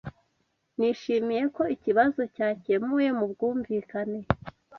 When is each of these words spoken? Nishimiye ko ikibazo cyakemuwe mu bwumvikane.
Nishimiye 0.77 1.43
ko 1.55 1.63
ikibazo 1.75 2.21
cyakemuwe 2.35 3.05
mu 3.17 3.25
bwumvikane. 3.31 4.19